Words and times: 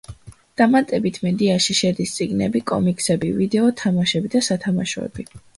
დამატებით 0.61 1.19
მედიაში 1.25 1.75
შედის 1.81 2.15
წიგნები, 2.21 2.63
კომიქსები, 2.73 3.31
ვიდეო 3.39 3.71
თამაშები 3.83 4.35
და 4.39 4.47
სათამაშოები. 4.51 5.33